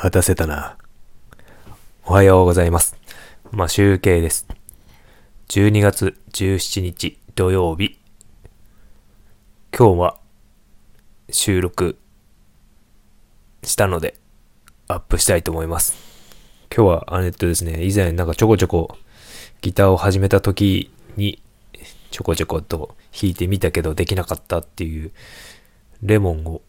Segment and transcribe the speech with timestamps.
[0.00, 0.78] 待たせたな。
[2.04, 2.96] おはようございます。
[3.50, 4.46] まあ、集計です。
[5.48, 7.98] 12月17日土曜日。
[9.76, 10.20] 今日は
[11.30, 11.98] 収録
[13.64, 14.14] したので
[14.86, 15.96] アップしたいと思います。
[16.72, 18.96] 今日は、あれとですね、以前なんかちょこちょこ
[19.62, 21.42] ギターを始めた時に
[22.12, 25.10] ちょこちょこと弾いてみたけどできなかったっていう
[26.02, 26.62] レモンを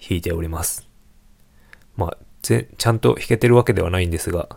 [0.00, 0.86] 弾いております。
[1.96, 4.48] まあ、ちゃんと弾けてるわけではないんですが、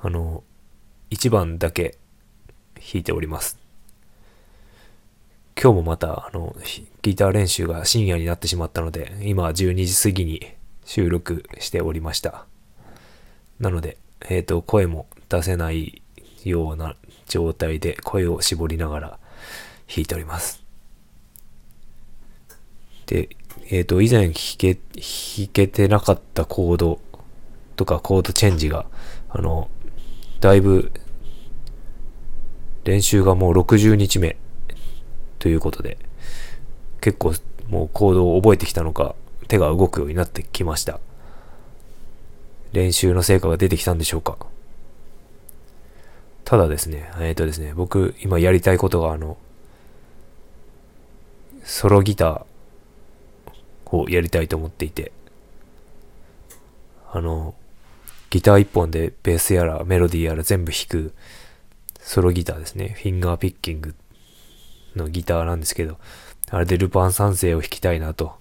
[0.00, 0.42] あの、
[1.10, 1.96] 1番だけ
[2.74, 3.58] 弾いております。
[5.60, 6.56] 今日もまた、あの、
[7.02, 10.46] ギター練習が深夜になってしまったので、今12時過ぎに
[10.84, 12.46] 収録しておりました。
[13.60, 13.96] なので、
[14.28, 16.02] えっ、と、声も出せない
[16.44, 16.96] ような
[17.28, 19.08] 状態で声を絞りながら
[19.86, 20.64] 弾いております。
[23.06, 23.28] で、
[23.70, 27.00] えっ、と、以前弾け、弾けてなかったコード
[27.76, 28.86] とかコードチェンジが、
[29.28, 29.68] あの、
[30.40, 30.92] だいぶ、
[32.84, 34.36] 練習がもう60日目
[35.38, 35.98] ということで、
[37.00, 37.32] 結構
[37.68, 39.14] もうコードを覚えてきたのか、
[39.48, 41.00] 手が動くようになってきました。
[42.72, 44.36] 練習の成果が出てきたんでしょうか。
[46.44, 49.36] ただですね、えっ、とですね、僕今やりたいことがあの、
[51.64, 52.51] ソロギター
[53.92, 55.12] をやりたいと思っていて、
[57.12, 57.54] あの、
[58.30, 61.12] ギター一本でベースやらメロディーやら全部弾く
[62.00, 62.96] ソロギターですね。
[63.00, 63.94] フィンガーピッキング
[64.96, 65.98] のギターなんですけど、
[66.50, 68.34] あれでルパン三世を弾きたいなと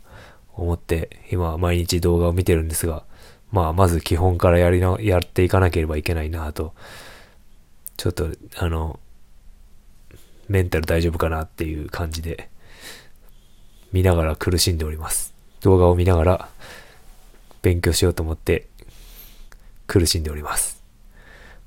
[0.54, 3.04] 思って、今毎日動画を見てるんですが、
[3.52, 6.74] まあまず基本からやりな、やっていかなければいけないなと、
[7.98, 9.00] ちょっとあの、
[10.48, 12.50] メンタル大丈夫かなっていう感じで、
[13.92, 15.34] 見ながら苦しんでおります。
[15.62, 16.50] 動画を見ながら
[17.62, 18.68] 勉強しようと思って
[19.88, 20.82] 苦しんでおります。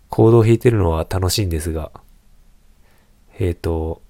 [0.09, 1.91] コードを弾いてるのは楽しいんですが、
[3.39, 4.01] えっ、と、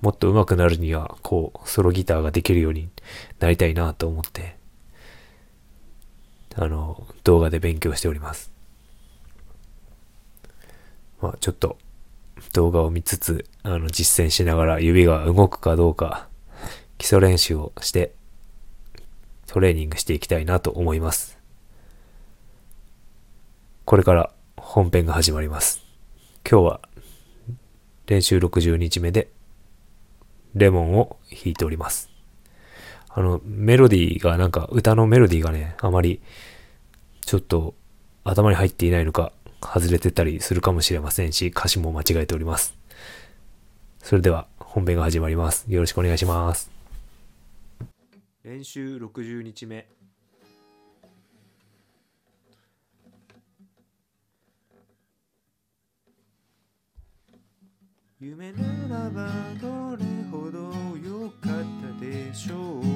[0.00, 2.88] もっと上手くなるには、こう、ソロギターができるように
[3.38, 4.56] なりたいなと思って、
[6.54, 8.50] あの、動画で勉強しております。
[11.20, 11.76] まあ、ちょっと、
[12.52, 16.28] 動画を見つつ、あの、実践しながら指が動くかどうか、
[16.98, 18.14] 基礎練習をして、
[19.50, 21.36] トレーニングしていきたいなと思います。
[23.84, 25.82] これから本編が始まります。
[26.48, 26.80] 今日は
[28.06, 29.28] 練習60日目で
[30.54, 32.10] レモンを弾いております。
[33.08, 36.20] あの、メロディーがなんか歌のメロディーがね、あまり
[37.22, 37.74] ちょっと
[38.22, 42.78] 頭に入っていないのか外れてたりするかもしれませんし、歌詞も間違えております。
[43.98, 45.64] それでは本編が始まります。
[45.66, 46.79] よろしくお願いします。
[48.42, 49.86] 練習60日目。
[58.18, 58.58] 夢な
[58.88, 59.28] らば
[59.60, 62.89] どれほど良かったでしょう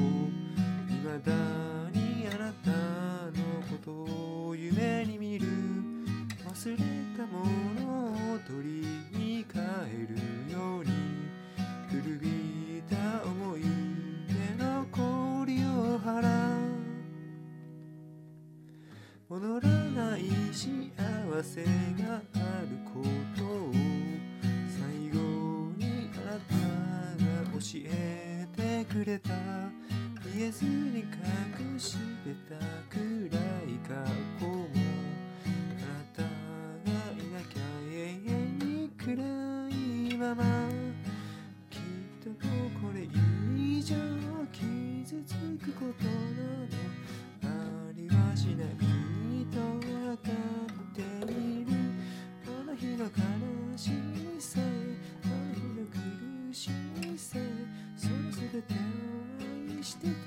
[19.26, 20.90] 戻らない幸
[21.42, 21.70] せが
[22.16, 23.02] あるこ
[23.36, 23.72] とを。
[24.68, 25.18] 最後
[25.78, 26.54] にあなた
[27.24, 29.30] が教えてくれた。
[30.36, 32.56] 言えずに隠してた
[32.90, 33.00] 暗い
[33.86, 33.94] 過
[34.40, 34.68] 去も
[35.44, 36.28] あなたが
[37.12, 37.94] いなきゃ永
[38.26, 39.12] 遠に暗
[39.70, 40.63] いまま。
[60.02, 60.23] を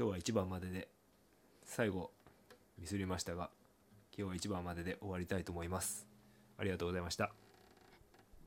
[0.00, 0.88] 今日は1番までで
[1.66, 2.10] 最後
[2.78, 3.50] ミスりましたが
[4.16, 6.06] 今日は1番までで終わりたいと思います。
[6.56, 7.32] ありがとうございました。